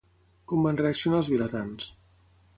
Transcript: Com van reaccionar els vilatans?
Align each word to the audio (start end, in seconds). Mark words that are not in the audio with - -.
Com 0.51 0.65
van 0.67 0.79
reaccionar 0.79 1.21
els 1.21 1.31
vilatans? 1.35 1.93